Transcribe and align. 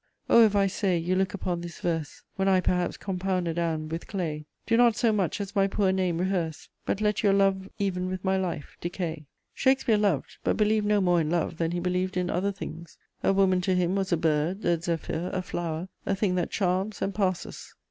O, 0.31 0.41
if, 0.43 0.55
I 0.55 0.65
say, 0.65 0.97
you 0.97 1.13
look 1.13 1.35
upon 1.35 1.61
this 1.61 1.79
verse 1.79 2.23
When 2.35 2.47
I 2.47 2.59
perhaps 2.59 2.97
compounded 2.97 3.59
am 3.59 3.87
with 3.87 4.07
clay, 4.07 4.47
Do 4.65 4.75
not 4.75 4.95
so 4.95 5.13
much 5.13 5.39
as 5.39 5.55
my 5.55 5.67
poor 5.67 5.91
name 5.91 6.17
rehearse, 6.17 6.69
But 6.87 7.01
let 7.01 7.21
your 7.21 7.33
love 7.33 7.69
even 7.77 8.09
with 8.09 8.25
my 8.25 8.35
life 8.35 8.77
decay. 8.81 9.27
Shakespeare 9.53 9.97
loved, 9.99 10.37
but 10.43 10.57
believed 10.57 10.87
no 10.87 11.01
more 11.01 11.21
in 11.21 11.29
love 11.29 11.57
than 11.57 11.69
he 11.69 11.79
believed 11.79 12.17
in 12.17 12.31
other 12.31 12.51
things: 12.51 12.97
a 13.23 13.31
woman 13.31 13.61
to 13.61 13.75
him 13.75 13.93
was 13.95 14.11
a 14.11 14.17
bird, 14.17 14.65
a 14.65 14.81
zephyr, 14.81 15.29
a 15.33 15.43
flower, 15.43 15.87
a 16.03 16.15
thing 16.15 16.33
that 16.33 16.49
charms 16.49 16.99
and 17.03 17.13
passes. 17.13 17.75